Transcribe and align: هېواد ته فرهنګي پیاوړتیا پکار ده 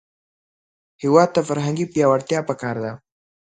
هېواد 1.03 1.29
ته 1.35 1.41
فرهنګي 1.47 1.85
پیاوړتیا 1.93 2.39
پکار 2.49 2.75
ده 2.83 2.91